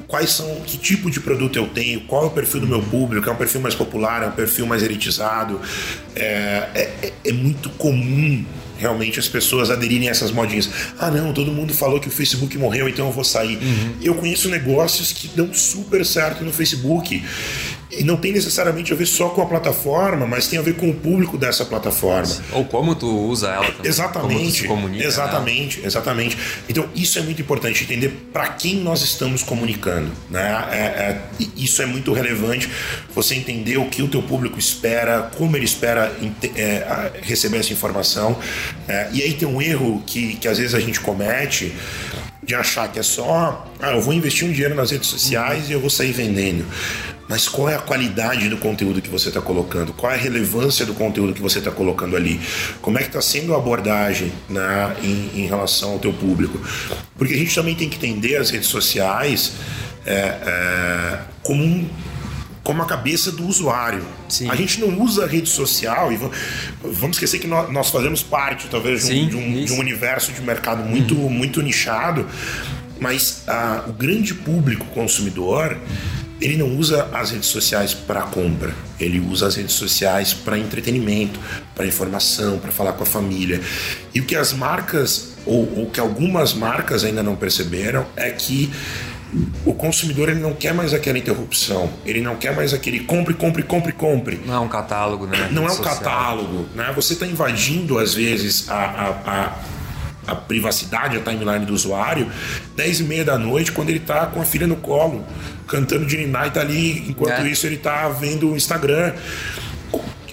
[0.06, 3.28] quais são, que tipo de produto eu tenho, qual é o perfil do meu público,
[3.28, 5.60] é um perfil mais popular, é um perfil mais elitizado.
[6.14, 8.44] É, é, é muito comum
[8.80, 10.70] realmente as pessoas aderirem a essas modinhas.
[10.98, 13.56] Ah, não, todo mundo falou que o Facebook morreu, então eu vou sair.
[13.56, 13.94] Uhum.
[14.02, 17.22] Eu conheço negócios que dão super certo no Facebook.
[17.90, 20.88] E não tem necessariamente a ver só com a plataforma, mas tem a ver com
[20.88, 22.30] o público dessa plataforma.
[22.52, 23.90] Ou como tu usa ela também.
[23.90, 24.64] Exatamente.
[24.64, 26.38] comunica, exatamente, exatamente.
[26.68, 30.68] Então isso é muito importante entender para quem nós estamos comunicando, né?
[30.70, 31.20] É, é,
[31.56, 32.70] isso é muito relevante.
[33.14, 36.12] Você entender o que o teu público espera, como ele espera
[36.54, 38.38] é, receber essa informação.
[38.86, 41.72] É, e aí tem um erro que, que às vezes a gente comete
[42.42, 45.72] de achar que é só, ah, eu vou investir um dinheiro nas redes sociais e
[45.72, 46.64] eu vou sair vendendo.
[47.30, 49.92] Mas qual é a qualidade do conteúdo que você está colocando?
[49.92, 52.40] Qual é a relevância do conteúdo que você está colocando ali?
[52.82, 56.60] Como é que está sendo a abordagem né, em, em, relação ao teu público?
[57.16, 59.52] Porque a gente também tem que entender as redes sociais
[60.04, 61.88] é, é, como um
[62.64, 64.04] como a cabeça do usuário.
[64.28, 64.48] Sim.
[64.50, 66.16] A gente não usa a rede social e
[66.82, 70.40] vamos esquecer que nós fazemos parte, talvez, de um, de um, de um universo de
[70.42, 71.30] mercado muito, uhum.
[71.30, 72.28] muito nichado,
[73.00, 75.76] mas a, o grande público consumidor
[76.40, 81.38] ele não usa as redes sociais para compra, ele usa as redes sociais para entretenimento,
[81.74, 83.60] para informação, para falar com a família.
[84.14, 88.72] E o que as marcas, ou, ou que algumas marcas ainda não perceberam, é que
[89.64, 93.62] o consumidor ele não quer mais aquela interrupção, ele não quer mais aquele compre, compre,
[93.62, 94.40] compre, compre.
[94.44, 95.48] Não é um catálogo, né?
[95.52, 95.96] Não é um social.
[95.96, 96.92] catálogo, né?
[96.96, 99.58] Você está invadindo às vezes a, a, a
[100.26, 102.30] a privacidade, a timeline do usuário,
[102.76, 105.24] 10 e meia da noite, quando ele está com a filha no colo,
[105.66, 107.48] cantando de Niná e tá ali, enquanto é.
[107.48, 109.12] isso ele está vendo o Instagram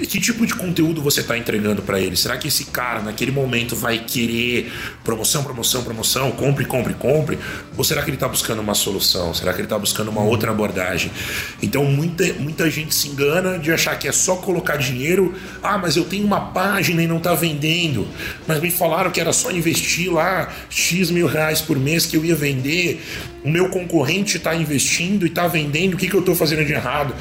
[0.05, 2.15] que tipo de conteúdo você está entregando para ele?
[2.15, 4.71] Será que esse cara, naquele momento, vai querer
[5.03, 7.39] promoção, promoção, promoção, compre, compre, compre?
[7.75, 9.33] Ou será que ele está buscando uma solução?
[9.33, 11.11] Será que ele está buscando uma outra abordagem?
[11.61, 15.33] Então, muita, muita gente se engana de achar que é só colocar dinheiro.
[15.63, 18.07] Ah, mas eu tenho uma página e não está vendendo.
[18.47, 22.23] Mas me falaram que era só investir lá X mil reais por mês que eu
[22.23, 23.01] ia vender.
[23.43, 25.93] O meu concorrente está investindo e está vendendo.
[25.93, 27.13] O que, que eu estou fazendo de errado?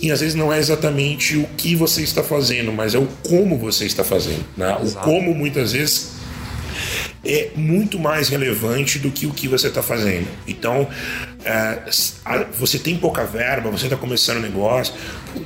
[0.00, 3.56] E às vezes não é exatamente o que você está fazendo, mas é o como
[3.56, 4.44] você está fazendo.
[4.56, 4.76] Né?
[4.82, 6.12] O como muitas vezes
[7.24, 10.28] é muito mais relevante do que o que você está fazendo.
[10.46, 10.86] Então,
[11.46, 14.92] é, você tem pouca verba, você está começando um negócio,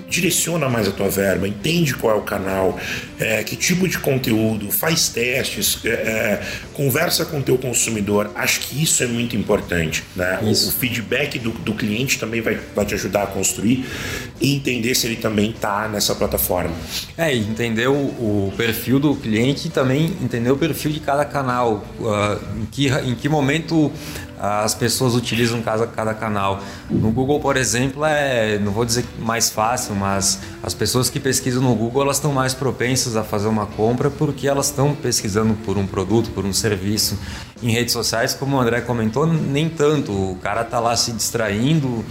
[0.08, 2.78] direciona mais a tua verba, entende qual é o canal,
[3.18, 8.30] é, que tipo de conteúdo, faz testes, é, é conversa com o teu consumidor.
[8.34, 10.02] Acho que isso é muito importante.
[10.16, 10.38] Né?
[10.42, 13.84] O, o, feedback do, do, cliente também vai, vai te ajudar a construir
[14.40, 16.74] e entender se ele também está nessa plataforma.
[17.18, 21.84] É, entender o, o, perfil do cliente e também entender o perfil de cada canal.
[21.98, 23.92] Uh, em, que, em que momento
[24.40, 26.60] as pessoas utilizam cada, cada canal.
[26.88, 31.62] No Google, por exemplo, é, não vou dizer mais fácil, mas as pessoas que pesquisam
[31.62, 35.76] no Google elas estão mais propensas a fazer uma compra porque elas estão pesquisando por
[35.76, 37.18] um produto, por um serviço.
[37.62, 40.10] Em redes sociais, como o André comentou, nem tanto.
[40.10, 42.02] O cara está lá se distraindo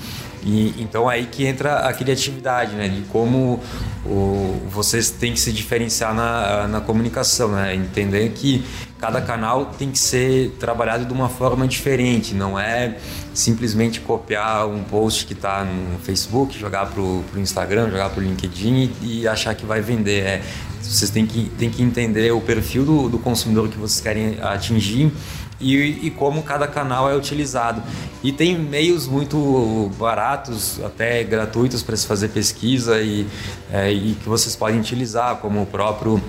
[0.43, 2.88] e, então aí que entra a criatividade, né?
[2.88, 3.60] De como
[4.06, 7.75] o, vocês têm que se diferenciar na, na comunicação, né?
[7.75, 8.63] Entender que
[8.99, 12.97] cada canal tem que ser trabalhado de uma forma diferente, não é
[13.34, 18.23] simplesmente copiar um post que está no Facebook, jogar para o Instagram, jogar para o
[18.23, 20.23] LinkedIn e, e, achar que vai vender.
[20.23, 20.41] É,
[20.82, 25.12] vocês têm que, têm que entender o perfil do, do consumidor que vocês querem atingir
[25.59, 27.81] e, e, como cada canal é utilizado.
[28.23, 33.27] E tem meios muito baratos, até gratuitos para se fazer pesquisa e,
[33.71, 36.21] é, e que vocês podem utilizar, como o próprio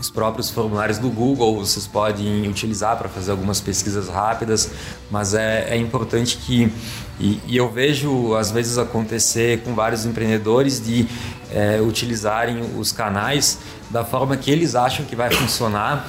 [0.00, 4.70] os próprios formulários do Google vocês podem utilizar para fazer algumas pesquisas rápidas,
[5.10, 6.72] mas é, é importante que
[7.20, 11.06] e, e, eu vejo às vezes acontecer com vários empreendedores de
[11.52, 13.58] é, utilizarem os canais
[13.90, 16.08] da forma que eles acham que vai funcionar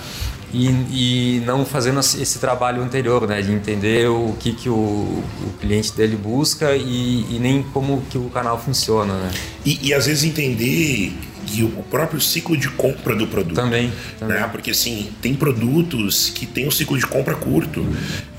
[0.54, 5.54] e, e não fazendo esse trabalho anterior, né, de entender o que, que o, o
[5.60, 9.14] cliente dele busca e, e, nem como que o canal funciona.
[9.14, 9.32] Né?
[9.66, 11.14] E, e às vezes entender
[11.54, 13.56] e o próprio ciclo de compra do produto.
[13.56, 14.40] Também, também.
[14.40, 14.48] Né?
[14.52, 17.86] Porque assim, tem produtos que tem um ciclo de compra curto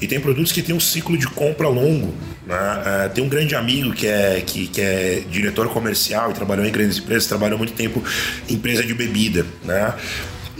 [0.01, 2.15] e tem produtos que tem um ciclo de compra longo.
[2.47, 2.57] Né?
[2.57, 6.73] Uh, tem um grande amigo que é, que, que é diretor comercial e trabalhou em
[6.73, 8.03] grandes empresas, trabalhou muito tempo
[8.49, 9.45] em empresa de bebida.
[9.65, 9.95] Né?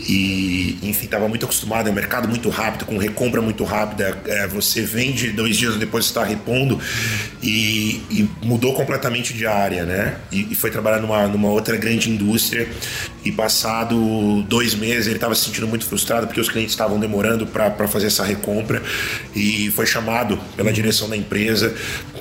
[0.07, 4.21] E enfim estava muito acostumado é um mercado muito rápido com recompra muito rápida.
[4.25, 6.79] É, você vende dois dias depois está repondo
[7.41, 10.17] e, e, mudou completamente de área né?
[10.31, 12.67] E, e, foi trabalhar numa, numa outra grande indústria.
[13.23, 17.47] E passado dois meses ele estava se sentindo muito frustrado porque os clientes estavam demorando
[17.47, 18.81] para fazer essa recompra.
[19.35, 21.73] E foi chamado pela direção da empresa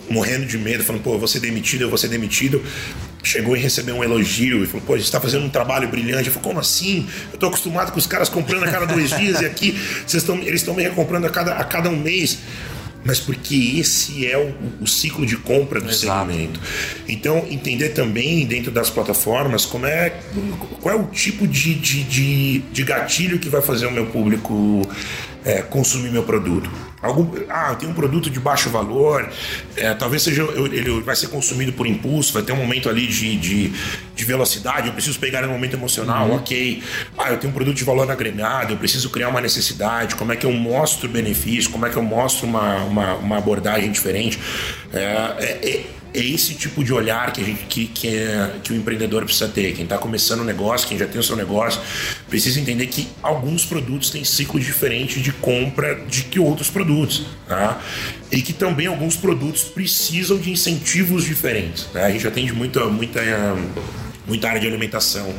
[0.08, 2.62] morrendo de medo falando pô eu vou ser demitido eu vou ser demitido
[3.22, 6.26] chegou e recebeu um elogio e falou: pô, a gente está fazendo um trabalho brilhante.
[6.26, 7.06] Eu falei: como assim?
[7.30, 10.38] Eu estou acostumado com os caras comprando a cada dois dias e aqui vocês tão,
[10.38, 12.38] eles estão me recomprando a cada, a cada um mês.
[13.04, 16.30] Mas porque esse é o, o ciclo de compra do Exato.
[16.30, 16.60] segmento.
[17.08, 20.10] Então, entender também dentro das plataformas como é,
[20.80, 24.82] qual é o tipo de, de, de, de gatilho que vai fazer o meu público
[25.44, 26.70] é, consumir meu produto.
[27.02, 29.28] Algum, ah, eu tenho um produto de baixo valor,
[29.76, 33.36] é, talvez seja ele vai ser consumido por impulso, vai ter um momento ali de,
[33.36, 33.72] de,
[34.14, 36.36] de velocidade, eu preciso pegar no momento emocional, uhum.
[36.36, 36.80] ok.
[37.18, 40.36] Ah, eu tenho um produto de valor agregado, eu preciso criar uma necessidade, como é
[40.36, 44.38] que eu mostro benefício, como é que eu mostro uma, uma, uma abordagem diferente.
[44.92, 45.00] É,
[45.40, 49.24] é, é esse tipo de olhar que, a gente, que, que, é, que o empreendedor
[49.24, 49.72] precisa ter.
[49.72, 51.80] Quem está começando o um negócio, quem já tem o seu negócio,
[52.28, 57.26] precisa entender que alguns produtos têm ciclo diferente de compra de que outros produtos.
[57.48, 57.80] Tá?
[58.30, 61.88] E que também alguns produtos precisam de incentivos diferentes.
[61.94, 62.04] Né?
[62.04, 63.20] A gente atende muita, muita
[64.26, 65.34] muita área de alimentação.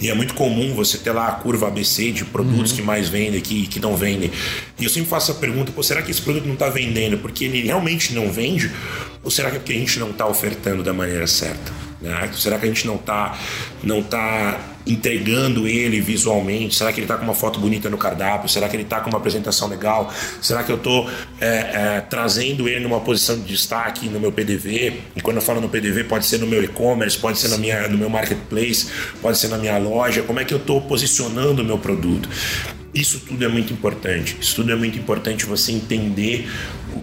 [0.00, 2.76] E é muito comum você ter lá a curva ABC de produtos uhum.
[2.76, 4.30] que mais vendem, que, que não vendem.
[4.78, 7.62] E eu sempre faço a pergunta: será que esse produto não está vendendo porque ele
[7.62, 8.70] realmente não vende?
[9.24, 11.72] Ou será que é porque a gente não está ofertando da maneira certa?
[12.00, 12.30] Né?
[12.34, 13.36] Será que a gente não está
[13.82, 16.74] não tá entregando ele visualmente?
[16.74, 18.48] Será que ele está com uma foto bonita no cardápio?
[18.48, 20.12] Será que ele está com uma apresentação legal?
[20.42, 21.08] Será que eu estou
[21.40, 25.00] é, é, trazendo ele numa posição de destaque no meu PDV?
[25.16, 27.88] E quando eu falo no PDV, pode ser no meu e-commerce, pode ser na minha,
[27.88, 28.90] no meu marketplace,
[29.22, 30.22] pode ser na minha loja.
[30.22, 32.28] Como é que eu estou posicionando o meu produto?
[32.94, 34.36] Isso tudo é muito importante.
[34.40, 36.48] Isso tudo é muito importante você entender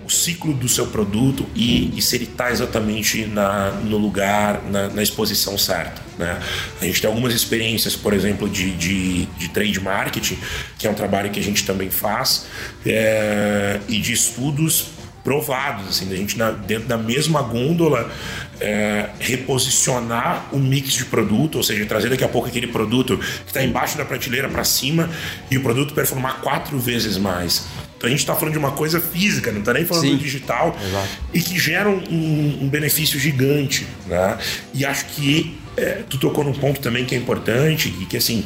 [0.06, 4.88] o ciclo do seu produto e, e se ele está exatamente na, no lugar, na,
[4.88, 6.02] na, exposição certa.
[6.18, 6.40] Né?
[6.80, 10.38] A gente tem algumas experiências, por exemplo, de, de, de trade marketing,
[10.78, 12.46] que é um trabalho que a gente também faz,
[12.86, 18.12] é, e de estudos provados, assim, da gente na, dentro da mesma gôndola
[18.60, 23.48] é, reposicionar o mix de produto, ou seja, trazer daqui a pouco aquele produto que
[23.48, 25.10] está embaixo da prateleira para cima
[25.50, 27.66] e o produto performar quatro vezes mais.
[27.98, 30.24] Então a gente está falando de uma coisa física, não está nem falando Sim, do
[30.24, 31.08] digital, exato.
[31.32, 33.86] e que gera um, um, benefício gigante.
[34.08, 34.40] Né?
[34.74, 38.44] E acho que é, tu tocou num ponto também que é importante, e que assim,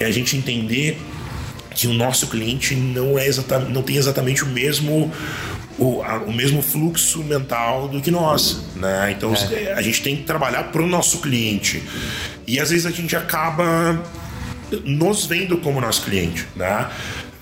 [0.00, 0.98] é a gente entender
[1.74, 5.12] que o nosso cliente não é exatamente, não tem exatamente o mesmo
[5.78, 9.14] o, a, o mesmo fluxo mental do que nós, né?
[9.16, 9.72] Então é.
[9.72, 11.82] a gente tem que trabalhar para o nosso cliente
[12.46, 14.00] e às vezes a gente acaba
[14.84, 16.88] nos vendo como nosso cliente, né?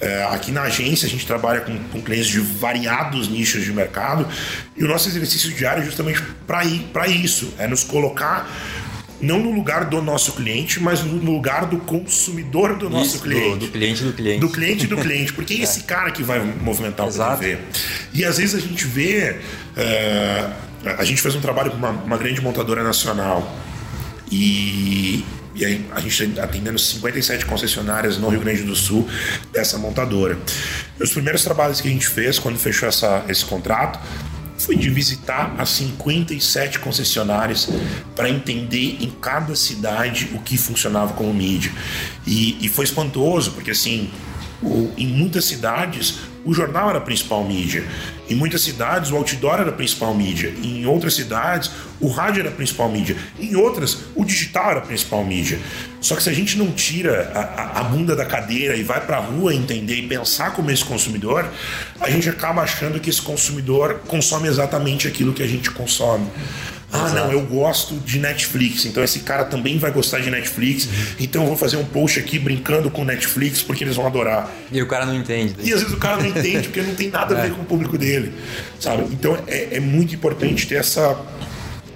[0.01, 4.27] É, aqui na agência a gente trabalha com, com, clientes de variados nichos de mercado
[4.77, 8.51] e o nosso exercício diário é justamente para isso, é nos colocar
[9.23, 13.51] não no lugar do nosso cliente, mas no lugar do consumidor do nosso Isso, cliente.
[13.51, 14.41] Do, do, cliente do cliente.
[14.41, 17.35] Do cliente do cliente, porque é, é esse cara que vai movimentar Exato.
[17.35, 17.59] o PDV.
[18.13, 19.39] E às vezes a gente vê.
[19.77, 23.57] Uh, a gente fez um trabalho com uma, uma grande montadora nacional
[24.29, 29.09] e, e aí a gente atendendo 57 concessionárias no Rio Grande do Sul
[29.53, 30.37] dessa montadora.
[30.99, 34.01] E os primeiros trabalhos que a gente fez quando fechou essa, esse contrato
[34.65, 37.69] foi de visitar as 57 concessionárias
[38.15, 41.73] para entender em cada cidade o que funcionava como mídia.
[42.27, 44.11] E, e foi espantoso, porque assim,
[44.97, 47.85] em muitas cidades o jornal era a principal mídia.
[48.29, 50.53] Em muitas cidades, o outdoor era a principal mídia.
[50.63, 53.17] Em outras cidades, o rádio era a principal mídia.
[53.39, 55.59] Em outras, o digital era a principal mídia.
[56.01, 59.19] Só que se a gente não tira a, a bunda da cadeira e vai para
[59.19, 61.49] a rua entender e pensar como esse consumidor,
[62.01, 66.27] a gente acaba achando que esse consumidor consome exatamente aquilo que a gente consome.
[66.93, 67.15] Ah, Exato.
[67.15, 71.49] não, eu gosto de Netflix, então esse cara também vai gostar de Netflix, então eu
[71.49, 74.51] vou fazer um post aqui brincando com Netflix porque eles vão adorar.
[74.71, 75.55] E o cara não entende.
[75.63, 77.55] E às vezes o cara não entende porque não tem nada a ver é.
[77.55, 78.35] com o público dele,
[78.79, 79.05] sabe?
[79.11, 81.19] Então é, é muito importante ter essa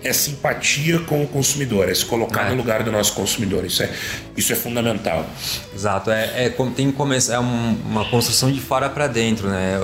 [0.02, 2.50] é simpatia com o consumidor, é se colocar é.
[2.50, 3.64] no lugar do nosso consumidor.
[3.64, 3.90] Isso é,
[4.36, 5.26] isso é fundamental.
[5.74, 9.78] Exato, é, é tem começar, é uma construção de fora para dentro, né?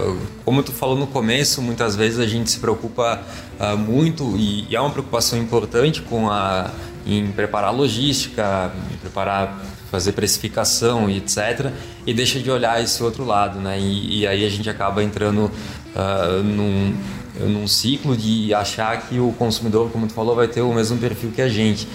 [0.44, 3.22] Como tu falou no começo, muitas vezes a gente se preocupa
[3.58, 6.70] uh, muito e, e, é uma preocupação importante com a
[7.04, 11.70] em preparar logística, em preparar fazer precificação e etc.
[12.06, 13.78] E deixa de olhar esse outro lado, né?
[13.78, 15.50] E, e aí a gente acaba entrando
[15.94, 16.96] uh, num
[17.40, 21.30] num ciclo de achar que o consumidor, como tu falou, vai ter o mesmo perfil
[21.30, 21.88] que a gente.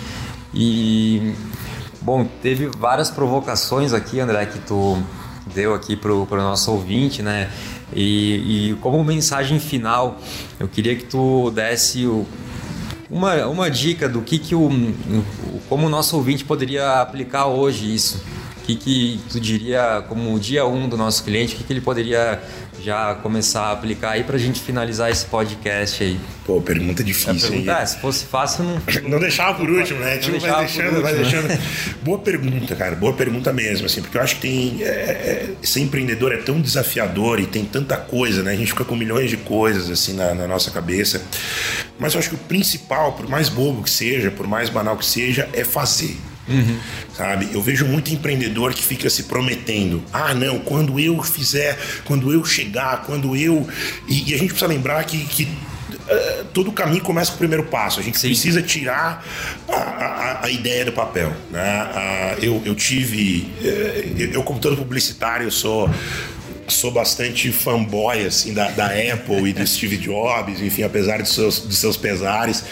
[0.54, 1.34] E
[2.02, 4.98] bom, teve várias provocações aqui, André, que tu
[5.54, 7.50] deu aqui pro, pro nosso ouvinte, né?
[7.94, 10.20] E, e como mensagem final,
[10.60, 12.26] eu queria que tu desse o,
[13.10, 14.70] uma, uma dica do que, que o,
[15.70, 18.22] como o nosso ouvinte poderia aplicar hoje isso.
[18.58, 21.72] O que, que tu diria como o dia um do nosso cliente, o que, que
[21.72, 22.44] ele poderia
[22.82, 26.20] já começar a aplicar aí pra gente finalizar esse podcast aí?
[26.46, 28.78] Pô, pergunta difícil pergunta, é, se fosse fácil, não.
[29.10, 30.18] Não deixava por último, né?
[30.18, 31.60] Tipo, vai deixando, vai deixando.
[32.04, 32.96] boa pergunta, cara.
[32.96, 34.84] Boa pergunta mesmo, assim, porque eu acho que tem.
[34.84, 38.52] É, é, ser empreendedor é tão desafiador e tem tanta coisa, né?
[38.52, 41.22] A gente fica com milhões de coisas, assim, na, na nossa cabeça.
[42.00, 45.06] Mas eu acho que o principal, por mais bobo que seja, por mais banal que
[45.06, 46.18] seja, é fazer.
[46.48, 46.80] Uhum.
[47.14, 47.50] Sabe?
[47.54, 50.04] Eu vejo muito empreendedor que fica se prometendo.
[50.14, 53.68] Ah, não, quando eu fizer, quando eu chegar, quando eu.
[54.08, 57.66] E, e a gente precisa lembrar que, que uh, todo caminho começa com o primeiro
[57.66, 58.00] passo.
[58.00, 58.28] A gente Sim.
[58.28, 59.26] precisa tirar
[59.68, 61.34] a, a, a, ideia do papel.
[61.52, 61.84] Né?
[61.84, 63.50] Uh, eu, eu tive.
[63.62, 65.90] Uh, eu, como todo publicitário, eu sou
[66.68, 71.68] sou bastante fanboy assim da, da Apple e do Steve Jobs, enfim, apesar de seus,
[71.68, 72.64] de seus pesares.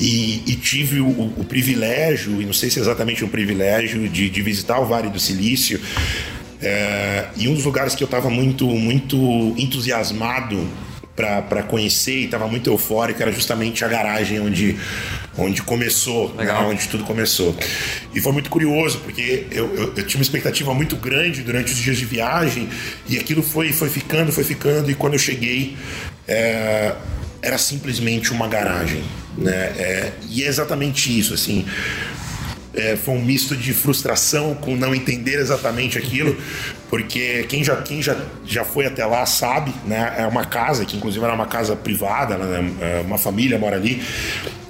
[0.00, 4.28] E, e tive o, o, privilégio, e não sei se é exatamente um privilégio, de,
[4.28, 5.80] de visitar o Vale do Silício.
[6.60, 9.16] É, e um dos lugares que eu estava muito, muito
[9.58, 10.66] entusiasmado
[11.14, 14.76] para conhecer e estava muito eufórico era justamente a garagem onde,
[15.36, 17.56] onde começou, né, onde tudo começou.
[18.14, 21.78] E foi muito curioso, porque eu, eu, eu, tinha uma expectativa muito grande durante os
[21.78, 22.68] dias de viagem
[23.08, 25.76] e aquilo foi, foi ficando, foi ficando, e quando eu cheguei.
[26.26, 26.94] É,
[27.42, 29.04] era simplesmente uma garagem,
[29.36, 29.52] né?
[29.76, 31.66] É, e é exatamente isso, assim
[32.74, 36.36] é, foi um misto de frustração com não entender exatamente aquilo,
[36.90, 40.14] porque quem já, quem já, já foi até lá sabe, né?
[40.18, 43.02] É uma casa, que inclusive era uma casa privada, né?
[43.04, 44.02] Uma família mora ali,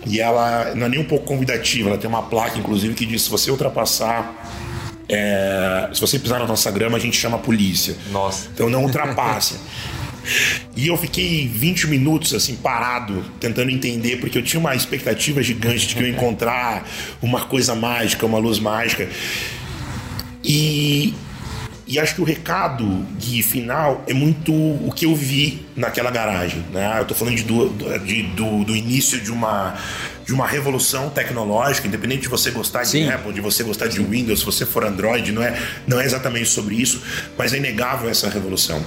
[0.07, 3.23] e ela não é nem um pouco convidativa, ela tem uma placa, inclusive, que diz:
[3.23, 4.33] se você ultrapassar
[5.09, 7.95] É, se você pisar na nossa grama, a gente chama a polícia.
[8.11, 8.49] Nossa.
[8.53, 9.57] Então não ultrapasse.
[10.77, 15.87] E eu fiquei 20 minutos assim parado, tentando entender, porque eu tinha uma expectativa gigante
[15.87, 16.89] de que eu ia encontrar
[17.23, 19.09] uma coisa mágica, uma luz mágica.
[20.43, 21.15] E,
[21.95, 22.85] e acho que o recado
[23.21, 26.65] Gui, final é muito o que eu vi naquela garagem.
[26.73, 26.93] Né?
[26.99, 27.69] Eu estou falando de, do,
[28.01, 29.77] de, do, do início de uma
[30.25, 33.05] de uma revolução tecnológica, independente de você gostar Sim.
[33.05, 36.05] de Apple, de você gostar de Windows, se você for Android, não é, não é
[36.05, 37.03] exatamente sobre isso,
[37.37, 38.85] mas é inegável essa revolução.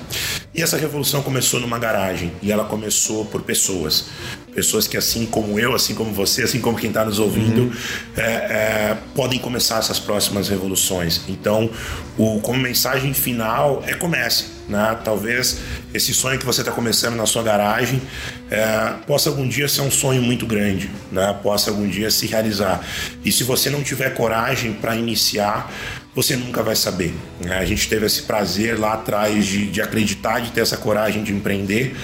[0.53, 4.05] E essa revolução começou numa garagem e ela começou por pessoas.
[4.55, 7.73] Pessoas que, assim como eu, assim como você, assim como quem está nos ouvindo, uhum.
[8.15, 11.21] é, é, podem começar essas próximas revoluções.
[11.27, 11.69] Então,
[12.17, 14.97] o, como mensagem final é comece né?
[15.03, 15.59] Talvez
[15.93, 18.01] esse sonho que você está começando na sua garagem
[18.49, 21.37] é, possa algum dia ser um sonho muito grande, né?
[21.41, 22.85] possa algum dia se realizar.
[23.23, 25.71] E se você não tiver coragem para iniciar,
[26.13, 27.13] você nunca vai saber.
[27.39, 27.57] Né?
[27.57, 31.31] A gente teve esse prazer lá atrás de, de, acreditar, de ter essa coragem de
[31.31, 31.95] empreender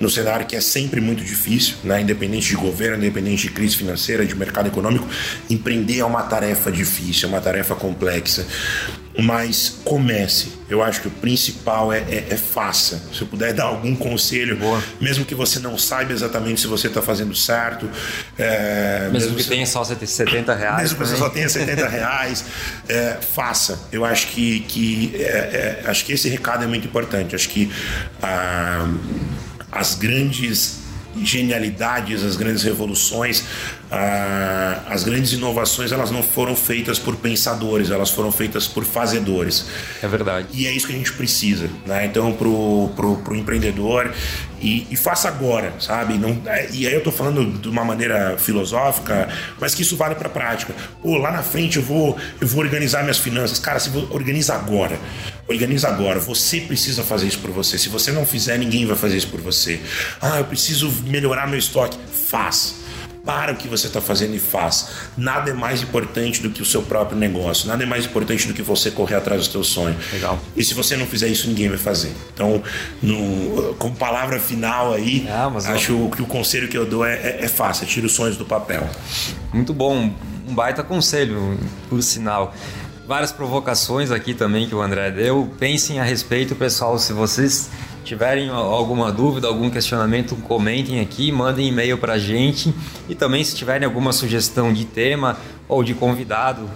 [0.00, 2.00] no cenário que é sempre muito difícil, né?
[2.00, 5.06] independente de governo, independente de crise financeira, de mercado econômico.
[5.48, 8.46] Empreender é uma tarefa difícil, é uma tarefa complexa
[9.18, 10.52] mas comece.
[10.68, 13.02] Eu acho que o principal é, é, é faça.
[13.12, 14.82] Se eu puder dar algum conselho, Boa.
[15.00, 17.88] mesmo que você não saiba exatamente se você está fazendo certo.
[18.38, 20.82] É, mesmo, mesmo, que você, tenha só 70 reais.
[20.82, 22.44] Mesmo que você só tenha 70 reais,
[22.88, 23.78] é, faça.
[23.92, 27.34] Eu acho que, que, é, é, acho que esse recado é muito importante.
[27.34, 27.70] Acho que
[28.22, 28.88] ah,
[29.70, 30.81] as grandes
[31.22, 33.44] genialidades, as grandes revoluções,
[33.90, 39.66] ah, as grandes inovações, elas não foram feitas por pensadores, elas foram feitas por fazedores.
[40.02, 40.48] É verdade.
[40.52, 42.06] E é isso que a gente precisa, né?
[42.06, 44.12] Então, pro, pro, pro empreendedor
[44.62, 46.16] e, e, faça agora, sabe?
[46.16, 49.28] Não, é, e aí eu tô falando de uma maneira filosófica,
[49.60, 50.72] mas que isso vale para prática.
[51.02, 53.58] Pô, lá na frente eu vou, eu vou organizar minhas finanças.
[53.58, 54.96] Cara, se organiza agora.
[55.48, 56.20] Organiza agora.
[56.20, 57.78] Você precisa fazer isso por você.
[57.78, 59.80] Se você não fizer, ninguém vai fazer isso por você.
[60.20, 61.98] Ah, eu preciso melhorar meu estoque.
[62.12, 62.82] Faz
[63.24, 64.88] para o que você está fazendo e faz.
[65.16, 67.68] Nada é mais importante do que o seu próprio negócio.
[67.68, 69.96] Nada é mais importante do que você correr atrás do seu sonho.
[70.12, 70.38] Legal.
[70.56, 72.12] E se você não fizer isso, ninguém vai fazer.
[72.34, 72.62] Então,
[73.00, 77.38] no, como palavra final aí, ah, acho que o conselho que eu dou é, é,
[77.42, 78.88] é fácil, tira os sonhos do papel.
[79.52, 80.12] Muito bom,
[80.48, 82.54] um baita conselho, por sinal
[83.06, 85.50] várias provocações aqui também que o André deu.
[85.58, 87.70] Pensem a respeito, pessoal, se vocês
[88.04, 92.74] tiverem alguma dúvida, algum questionamento, comentem aqui, mandem e-mail para a gente.
[93.08, 95.36] E também, se tiverem alguma sugestão de tema
[95.68, 96.68] ou de convidado,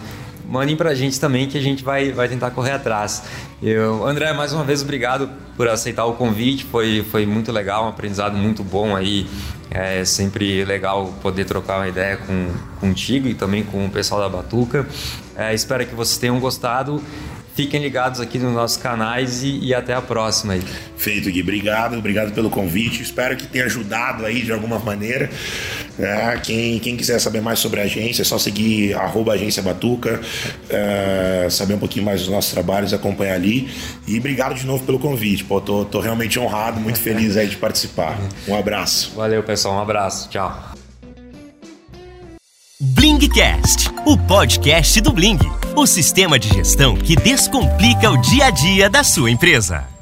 [0.49, 3.25] mandem para a gente também que a gente vai, vai tentar correr atrás.
[3.63, 6.65] Eu, André, mais uma vez, obrigado por aceitar o convite.
[6.65, 9.27] Foi, foi muito legal, um aprendizado muito bom aí.
[9.71, 14.29] É sempre legal poder trocar uma ideia com, contigo e também com o pessoal da
[14.29, 14.87] Batuca.
[15.37, 17.03] É, espero que vocês tenham gostado.
[17.57, 20.53] Fiquem ligados aqui nos nossos canais e, e até a próxima.
[20.53, 20.63] Aí.
[20.99, 21.41] Feito, Gui.
[21.41, 23.03] Obrigado, obrigado pelo convite.
[23.03, 25.31] Espero que tenha ajudado aí de alguma maneira.
[25.99, 30.21] É, quem, quem quiser saber mais sobre a agência, é só seguir arroba agência Batuca,
[30.69, 33.71] é, saber um pouquinho mais dos nossos trabalhos, acompanhar ali.
[34.07, 35.43] E obrigado de novo pelo convite.
[35.43, 38.19] Pô, tô, tô realmente honrado, muito feliz aí de participar.
[38.47, 39.15] Um abraço.
[39.17, 39.77] Valeu, pessoal.
[39.77, 40.29] Um abraço.
[40.29, 40.75] Tchau.
[42.79, 45.39] Blingcast, o podcast do Bling,
[45.75, 49.96] o sistema de gestão que descomplica o dia a dia da sua empresa.